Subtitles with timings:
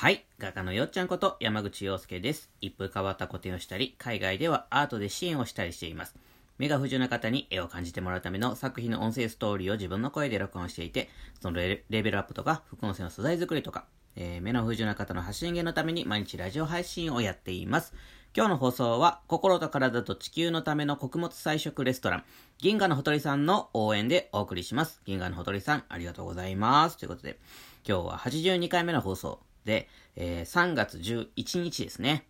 [0.00, 0.24] はい。
[0.38, 2.48] 画家のよっちゃんこと山口洋介です。
[2.62, 6.16] 一風変わった個展をしたり、海外ではアートで支援をしたりしています。
[6.56, 11.10] 目が不自由な方に絵を感じてもらうための作品の音声ストーリーを自分の声で録音していて、
[11.42, 13.84] そのレベルアップとか、副音声の素材作りとか、
[14.16, 17.92] えー目の不自由な方の発信源のために毎日ラジオ配信をやっています。
[18.34, 22.24] 今日の放送は、心と体と地球のための穀物菜食レストラン、
[22.56, 25.02] 銀河のほとりさんの応援でお送りします。
[25.04, 26.96] 銀河のほとりさん、ありがとうございます。
[26.96, 27.38] ということで、
[27.86, 32.26] 今日は82回目の放送で、えー3月11日ですね。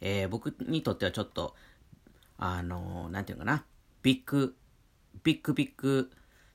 [0.00, 1.54] えー僕にとってはちょっと、
[2.38, 3.64] あのーなんていうかな、
[4.02, 4.54] ビッグ、
[5.22, 6.10] ビッグビッグ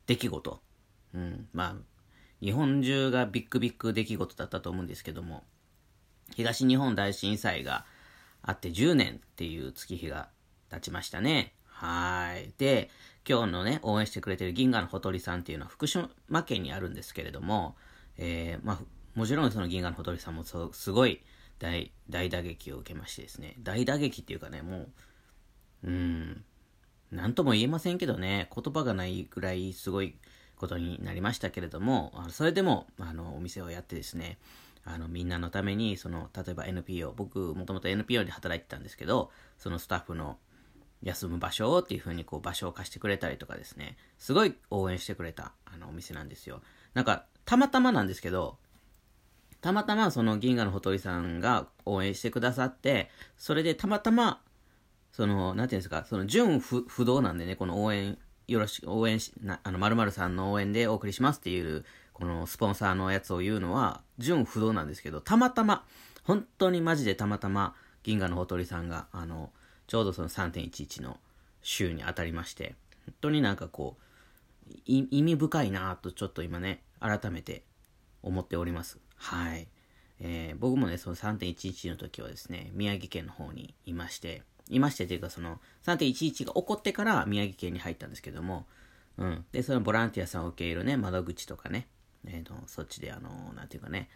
[0.06, 0.62] 出来事。
[1.14, 1.76] うん、まあ、
[2.42, 5.44] 日本中がビッグビッグ出来事だったと思うんですけども、
[6.36, 7.86] 東日本大震災が
[8.42, 10.30] あって10年っていう月日が
[10.70, 11.54] 経ちましたね。
[11.66, 12.54] はい。
[12.58, 12.90] で、
[13.28, 16.10] 今日のね、応援してくれてる銀河のほとりさんっていうのは福島
[16.46, 17.76] 県にあるんですけれども、
[18.18, 18.80] えーまあ、
[19.16, 21.22] もちろんその銀河のほとりさんもそすごい
[21.60, 24.88] 大大打撃を受けましてですね、大打撃っていうかね、も
[25.84, 26.44] う、うん、
[27.12, 30.16] なんとも言えませんけどね、言葉がないぐらいすごい
[30.56, 34.38] ことになりましたけれども、あのそれでも、あの、お店をやってですね、
[34.84, 40.38] あの、みんなのために、その、例えば NPO、僕、もともと NPO で働いてたんですけど、そのスタッフの
[41.02, 46.62] 休む場所っていう風にこう場所を貸してくれたりとかですね、すごい応援してくれた、あの、お店なんですよ。
[46.94, 48.58] なんか、たまたまなんですけど、
[49.62, 54.42] たまたまその銀河のほとりさんが応援してくださって、それでたまたま、
[55.12, 65.86] その、なんていうんですか、その、純不不動なんでね、この応援、よろしく、応援し、なあの、〇〇さんの応援でお送りしますっていう、このスポンサーのやつを言うのは、純不動なんですけど、たまたま、
[66.24, 69.52] 本当にマジでたまたま、銀河のほとりさんが、あの、
[69.88, 71.20] ちょうどその3.11の
[71.62, 77.64] 週に当たりまして、本当になんかこう、意味深いなぁとちょっと今ね、改めて
[78.22, 79.00] 思っております。
[79.20, 79.68] はい。
[80.22, 88.66] えー僕もね、その3.11の時はですね、宮城県の方にいまして、いましてというかその3.11が起こってから宮城県に入ったんですけども、
[89.18, 89.46] うん。
[89.52, 91.88] で、そのボランティアさんを受け入れるね、窓口とかね、
[92.26, 94.10] えーと、そっちであの、なんていうかね、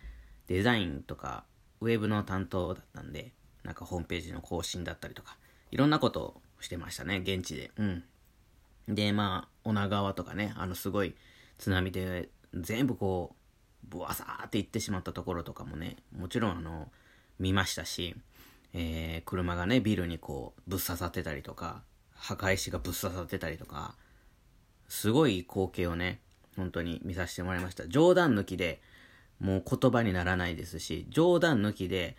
[0.48, 1.44] デザインとか、
[1.82, 3.32] ウェブの担当だったんで、
[3.64, 5.38] なんかホームページの更新だったりとか、
[5.72, 7.72] いろんなことをしてましたね、現地で。
[7.78, 8.04] うん。
[8.88, 11.16] で、まあ、女川とかね、あの、すごい
[11.58, 13.43] 津波で全部こう、
[13.90, 16.90] ブワサーって行ってしまったところとかもね、もちろんあの、
[17.40, 18.16] 見ましたし、
[18.74, 21.84] えー車がね、ビルにこう、ぶっ刺さってたりとか、
[22.16, 23.96] 墓石がぶっ刺さってたりとか、
[24.88, 26.20] すごい光景をね、
[26.56, 27.88] 本当に見させてもらいました。
[27.88, 28.82] 冗談抜きで、
[29.40, 32.16] もう言葉にならないですし、冗談抜きで、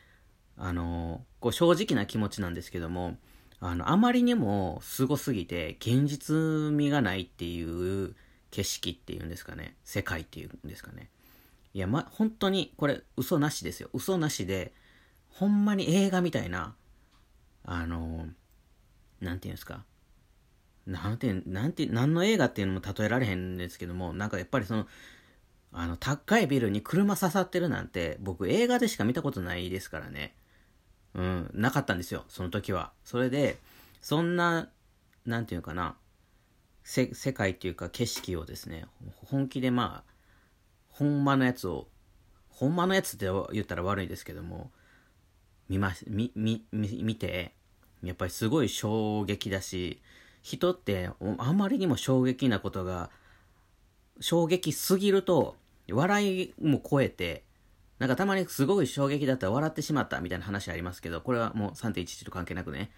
[0.57, 3.17] あのこう正直な気持ちなんですけども、
[3.61, 6.35] あの、あまりにも凄すぎて、現実
[6.77, 8.15] 味がないっていう
[8.51, 11.09] 景色っていうんですかね、世界っていうんですかね。
[11.75, 13.91] いや、ま、本当に、これ、嘘なしですよ。
[13.93, 14.73] 嘘なしで、
[15.29, 16.77] ほんまに映画みたいな、
[17.65, 18.29] あの
[19.21, 19.85] なんていうんですか。
[20.87, 24.87] なんて、なんて、何の映画っていうのも例えられへんんですけども、なんかやっぱりその、
[25.73, 30.37] あの、高いビルに車刺さってるなんて、僕映画でしか見たことないですからね。
[31.15, 32.93] うん、なかったんですよ、その時は。
[33.03, 33.59] それで、
[34.01, 34.69] そんな、
[35.27, 35.97] なんていうかな、
[36.85, 38.87] 世界っていうか景色をですね、
[39.25, 40.14] 本気でまあ、
[40.95, 41.89] ほんまのやつを、
[42.49, 44.71] ほんまのやつって言ったら悪いですけども、
[45.69, 47.53] 見まし、見、見、見て、
[48.05, 50.01] やっぱりすごい衝撃だし、
[50.41, 53.11] 人ってあまりにも衝撃なことが、
[54.21, 55.57] 衝撃すぎると、
[55.91, 57.43] 笑いも超えて、
[57.99, 62.93] なんかたまにすごい衝撃だったら笑ってしまったみたいな話ありますけど、これはもう3.11と関係なくね。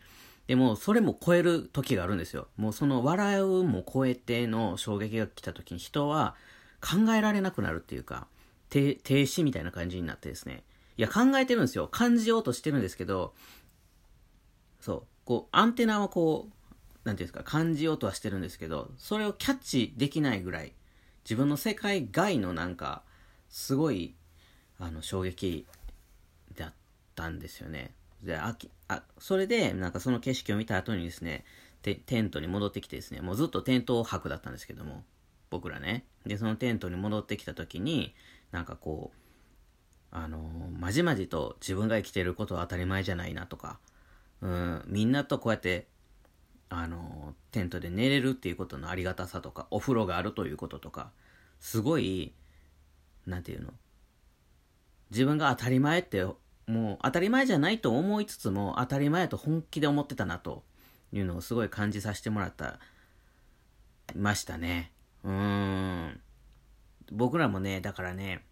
[0.48, 2.48] でも、それも超える時があるんですよ。
[2.58, 6.36] もうその笑うも超えての衝撃が来た時に人は
[6.80, 8.26] 考えられなくなるっていうか、
[8.70, 10.64] 停止みたいな感じになってですね。
[10.96, 11.88] いや、考えてるんですよ。
[11.88, 13.34] 感じようとしてるんですけど、
[14.80, 20.72] そう、こう、アンテナはこう、なんていうんですか、感じようとはしてるんですけど、それをキャッチできないぐらい、
[21.24, 23.02] 自分の世界外のなんか、
[23.48, 24.14] すごい、
[24.78, 25.66] あの、衝撃
[26.56, 26.74] だっ
[27.14, 27.94] たんですよね。
[28.22, 31.44] で、あき、あ、それで、なんかその景色を見た後にですね、
[31.82, 35.04] テテントに戻ってきてですね、もうずっとテント泊だったんですけども、
[35.50, 36.04] 僕らね。
[36.24, 38.14] で、そのテントに戻ってきた時に、
[38.52, 39.16] なんかこう、
[40.10, 43.78] あのーまじまじと自分が生きてることは当たり前じゃないなとか、
[44.40, 45.86] うん、みんなとこうやって、
[46.68, 51.10] あのーテントで寝れるっていうことのありがたさとか、お風呂があるということとか、
[51.60, 52.34] すごい、
[53.26, 53.72] なんていうの、
[55.10, 56.24] 自分が当たり前って、
[56.66, 60.64] もう当たり前じゃないと思いつつも、当たり前と本気で思ってたなと
[61.12, 62.78] いうのをすごい感じさせてもらった、
[64.14, 64.92] ましたね。
[65.26, 66.20] うーん。
[67.12, 68.44] 僕らもね、だからね、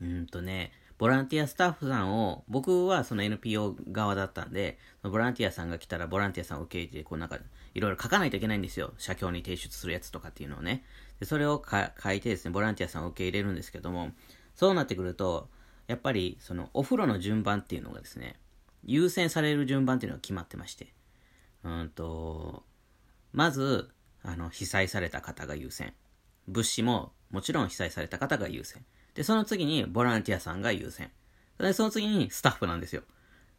[0.00, 7.38] うんとね、ボランティアスタッフさんを、僕はその NPO 側だったんで、ボランティアさんが来たらボランティアさんを受け入れて、こうなんか、
[7.74, 8.94] いろいろ書かないといけないんですよ。
[8.98, 10.84] 社協に提出するやつとかっていうのをね。
[11.20, 14.12] でそれを書いてですね、ボランティアさんを受け入れるんですけども、
[14.54, 15.50] そうなってくると、
[15.88, 18.36] やっぱり、その、お風呂の順番っていうのがですね、
[18.84, 20.92] 優先される順番っていうのが決まってまして、
[21.64, 22.64] うんと、
[23.32, 23.90] まず、
[24.28, 25.94] あの、被災された方が優先。
[26.48, 28.84] 物資も、もちろん被災された方が優先。
[29.14, 31.10] で、その次に、ボランティアさんが優先。
[31.58, 33.02] で、その次に、スタッフなんですよ。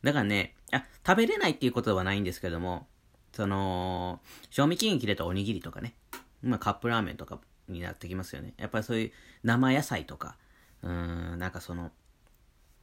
[0.04, 2.88] だからね、あ、食べれないっていうことはないんですけども、
[3.34, 4.22] その、
[4.52, 5.96] 賞味期限切れたおにぎりとかね、
[6.44, 8.54] まあカップラーメンとかになってきますよね。
[8.58, 9.12] やっぱりそういう
[9.44, 10.38] 生野菜とか、
[10.84, 11.92] うーん、なんかその、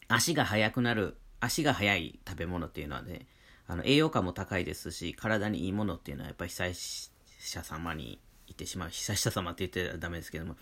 [0.08, 3.28] 足が速くなる、足が速い食べ物っていうのはね、
[3.68, 7.12] あの、栄養価も高いですし、体にいいものっていうのはやっぱり被災し
[7.48, 8.90] 者様に行ってしまう。
[8.90, 10.56] 被災者様って言ってはダメですけども、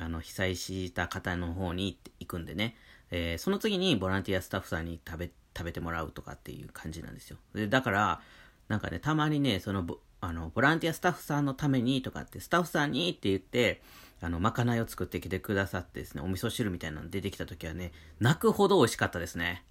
[0.00, 2.76] あの、被災した方の方に行くんでね、
[3.10, 7.38] えー、その次にボランティアスタッフさんに食べ、食べてもらうとかっていう感じなんですよ。
[7.54, 8.20] で、だから、
[8.68, 9.86] なんかね、たまにね、その、
[10.20, 13.82] あの、ボランティアスタッフさんのためにとかって、スタッフさんにって言って、
[14.20, 19.64] あの、まかないを作ってきてくださってですね、お味噌汁みたいなの出てきた時はね、泣くほど美味しかったですね。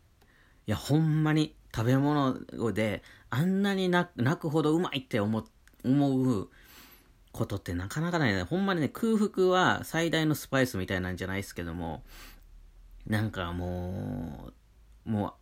[0.67, 2.39] いや、ほんまに食べ物
[2.73, 4.09] で、あんなに泣
[4.39, 5.43] くほどうまいって思っ、
[5.85, 6.49] 思う
[7.31, 8.43] ことってなかなかないね。
[8.43, 12.03] ほんまにね、空腹は最大のスパイスみたいなんじゃないですけども、
[13.07, 14.51] なんかも
[15.05, 15.33] う、もう、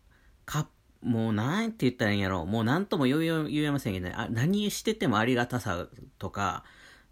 [0.45, 0.67] か、
[1.01, 2.45] もうなんて言ったらいいんやろう。
[2.45, 4.13] もうなんとも言えませんけどね。
[4.15, 5.87] あ何しててもありがたさ
[6.17, 6.63] とか、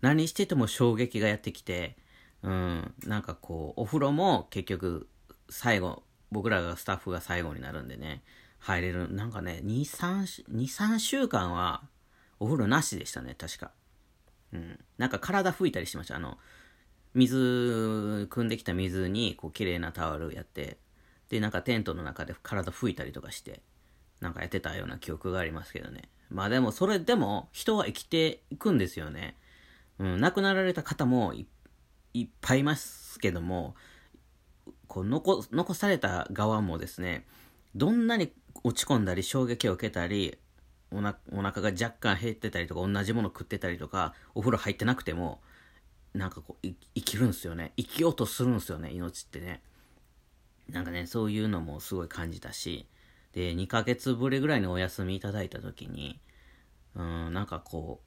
[0.02, 1.98] 何してても衝撃がやってきて、
[2.44, 5.08] うん、なんかこう、お風呂も結局、
[5.50, 8.24] 最後、僕らがスタッフが最後になるんでね、
[8.60, 11.84] 入れる、なんかね、2、3、2、3週間は、
[12.42, 13.72] お風呂なしでしたね、確か。
[14.52, 14.80] うん。
[14.98, 16.16] なんか体拭いたりしてました。
[16.16, 16.40] あの、
[17.14, 20.80] 水、汲んできた水に、こう、綺麗なタオルやって、
[21.30, 23.62] で、なんかテントの中で体拭いたりとかして、
[24.22, 26.10] なんかやってたような記憶がありますけどね。
[26.32, 29.38] まあでも、それでも、人は生きていくんですよね。
[30.00, 31.46] うん、亡くなられた方もい
[32.24, 33.76] っぱいいますけども、
[34.88, 37.28] こう残、残された側もですね、
[37.76, 38.34] どんなに
[38.64, 40.40] 落ち込んだり衝撃を受けたり、
[40.92, 45.42] おなお腹が若干減ってたりとか、同じもの食ってたりとか、お風呂入ってなくても、
[46.14, 47.74] なんかこう、生きるんすよね。
[47.78, 49.62] 生きようとするんすよね、命ってね。
[50.70, 52.88] なんかね、そういうのもすごい感じたし、
[53.34, 56.20] で、2ヶ月ぶりぐらいにお休みいただいた時に、
[56.96, 58.02] うん、なんかこ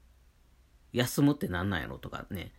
[0.93, 2.53] う、休むってなんなんやろとかね、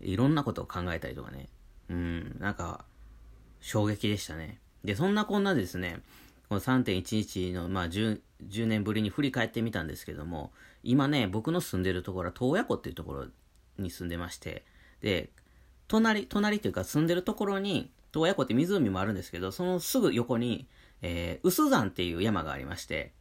[0.00, 1.48] いろんなことを考えたりとかね、
[1.88, 2.84] うん、なんか、
[3.60, 4.60] 衝撃でしたね。
[4.84, 6.02] で、そんなこんなですね、
[6.52, 10.52] この3.11の、まあ10、10年ぶりに振り返ってみたんですけども、
[10.82, 13.26] 今ね、僕の住んでるところは洞爺湖っていうところ
[13.78, 14.66] に住んでまして、
[15.00, 15.30] で、
[15.88, 20.68] 隣、隣というか住んでるところに、洞爺湖って湖もあるんですけど、そのすぐ横に、
[21.00, 23.14] えー、臼山っていう山がありまして、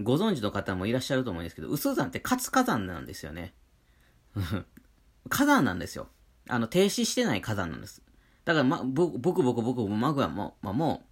[0.00, 3.52] ご存知の方もいらっしゃると思うんですけど、臼山って活火山なんですよね。
[5.28, 6.08] 火山なんですよ。
[6.48, 8.00] あの、停止してない火山なんです。
[8.46, 11.11] だから、ま、ぼ、ぼくぼくぼくマグマも、まあ、もう、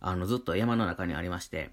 [0.00, 1.70] あの、ずっと山の中にありまして、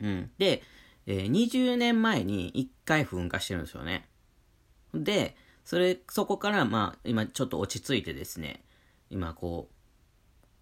[0.00, 0.30] うん。
[0.38, 0.62] で、
[1.06, 4.08] えー、20年前に1回噴火してるんですよね。
[4.94, 8.64] で、それ、そこから、まあ、今ちょっと落ち着いてですね、
[9.10, 9.74] 今こう、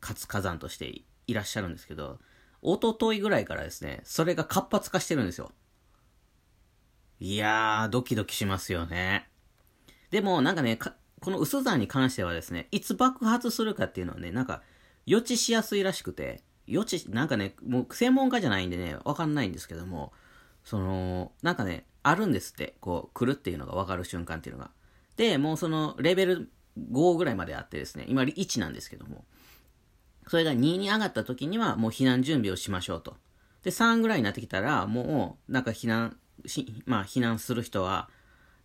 [0.01, 2.19] 活火山としていらっしゃるんですけど、
[2.63, 5.53] 一昨日ぐらいからですね、それが活発化してるんですよ。
[7.19, 9.29] いやー、ドキドキしますよね。
[10.11, 14.63] でも、なんかね、かこの薄山に関してはですね、いつ爆発するかっていうのはね、なんか、
[15.07, 20.13] 予知しやすいらしくて、予知、なんかね、もう専門家じゃないんでね、わかんないんですけども、
[20.65, 24.71] その、なんかね、あるんですって、こう、来るっていうのがわかる瞬間っていうのが。
[25.17, 26.51] で、もうその、レベル
[26.91, 29.25] 5ぐらいまであってですね、今1なんですけども、
[30.29, 33.17] それが2に上がった時には、もう避難準備をしましょうと。
[33.63, 38.09] で、3ぐらいになってきたら、もう、なんか避難し、まあ、避難する人は、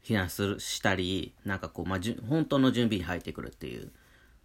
[0.04, 3.92] 避難する、したり、なんかこう、まあ、じ本当の準備に入ってくるっていう。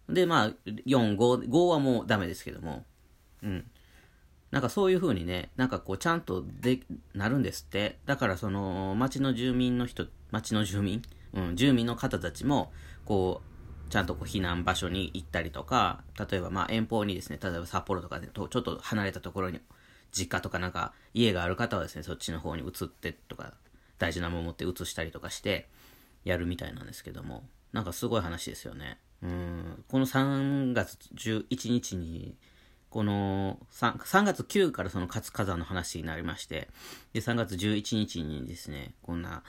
[0.09, 0.47] で、まあ、
[0.87, 2.83] 4、5、5はもうダメですけども、
[3.43, 3.71] うん。
[4.51, 6.81] なんかそういう風にね、なんかこう、ちゃんとで、
[7.13, 7.99] なるんですって。
[8.05, 11.01] だからその、町の住民の人、町の住民？
[11.33, 12.73] うん、住民の方たちも、
[13.05, 13.41] こ
[13.87, 19.59] う、ちゃんとこう避難場所に行ったりとか、例えばまあ遠方にですね、例えば札幌とかでとちょっと離れたところに、
[20.11, 23.53] 実家とかなんか家がある方はですね、そっちの方に移ってとか、
[23.99, 25.67] 大事なもの持って移したりとかして、
[26.23, 27.43] やるみたいなんですけども、
[27.73, 28.97] なんかすごい話ですよね。
[29.23, 32.35] うん、この3月11日に、
[32.91, 36.67] この 3, 3月9からその活火山の話になりまして、
[37.13, 39.43] で、3月11日にですね、こんな、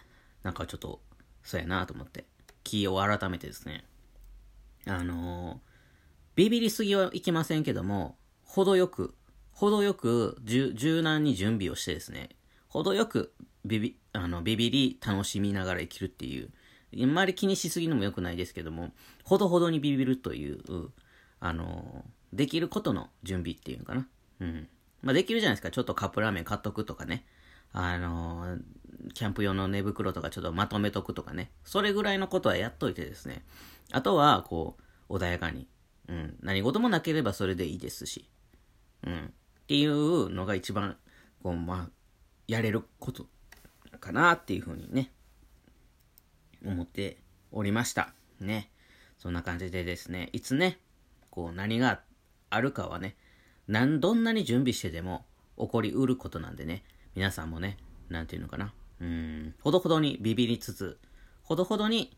[0.45, 1.01] なんかちょっと、
[1.43, 2.25] そうやなと思って、
[2.63, 3.85] 気を改めてですね、
[4.87, 5.59] あのー、
[6.37, 9.13] ビビりすぎはいけませんけども、程よく、
[9.51, 12.31] 程よく柔軟に準備をしてですね、
[12.69, 13.35] 程よく
[13.65, 16.51] ビビ、あの、ビビり楽しみながら生きるっていう、
[16.97, 18.93] あんまり気にしすぎのも良くないですけども、
[19.25, 20.61] ほどほどにビビるという、
[21.41, 24.09] あの、できることの準備っていうのかな。
[24.41, 24.69] うん。
[25.03, 25.71] まあ、できるじゃないですか。
[25.71, 27.27] ちょっとカップラーメン買っとくとかね。
[27.73, 28.59] あの、
[29.15, 31.51] キャンプ用の寝袋とかちょっとまとめとくとかね。
[31.65, 33.45] それぐらいのことはやっといてですね。
[33.91, 34.77] あとは、こ
[35.09, 35.69] う、穏やかに。
[36.09, 36.37] うん。
[36.43, 38.29] 何事もなければそれでいいですし。
[39.07, 39.27] うん。
[39.27, 40.97] っていうのが一番、
[41.43, 41.91] こう、まあ、
[42.47, 43.27] やれること
[44.01, 45.13] かなっていうふうにね、
[46.65, 47.19] 思って
[47.51, 48.15] おりました。
[48.41, 48.71] ね。
[49.19, 50.79] そんな感じでですね、いつね、
[51.31, 52.12] こう何があって
[52.55, 53.17] あるかはね、
[53.69, 55.25] 何、どんなに準備してでも
[55.59, 57.79] 起こりうることなんでね、皆さんもね、
[58.09, 60.99] なんていうのかな、うん、ほどほどにビビりつつ、
[61.43, 62.17] ほどほどに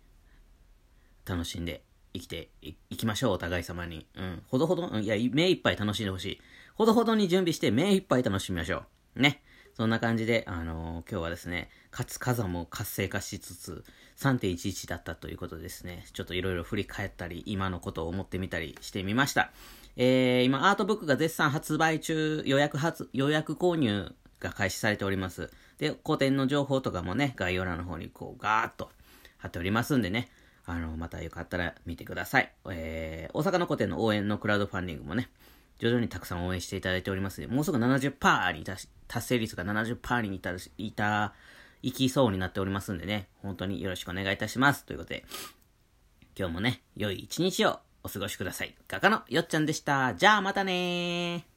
[1.26, 4.06] 楽しんで生きていきましょう、お互い様に。
[4.16, 6.40] うん、ほどほど、いや、目いっぱい楽しんでほしい。
[6.74, 8.84] ほどほどに準備して目いっぱい楽しみましょ
[9.16, 9.22] う。
[9.22, 9.42] ね。
[9.76, 13.84] そんな感じで、あのー、今日はですね、かつ火山も活性化しつつ、
[14.18, 19.50] 3.11だったということですね、ちょっといろいろ振り返ったり、今のことを思ってみたりしてみました。
[19.96, 25.50] えー、今、アートブックが絶賛発売中、予約発、予約購入が開始されております。
[25.78, 28.90] で、古典の情報とかもね、概要欄の方にこう、ガーッと
[29.38, 30.28] 貼っておりますんでね、
[30.66, 32.52] あの、またよかったら見てください。
[32.70, 35.28] えー、大阪の古典の応援のクラウドファンディングもね、
[35.78, 38.88] 徐々にたくさん応援していただいております、もうすぐ70%に達
[39.20, 41.34] 成率が70%にいた、いた、
[41.82, 44.84] いきそうになっておりますんでね、本当によろしくお願いいたします。
[44.84, 45.24] ということで、
[46.36, 48.74] 今日もね、良い一日をお過ごしください。
[48.86, 50.14] 画家のよっちゃんでした。
[50.14, 51.53] じゃあまたねー。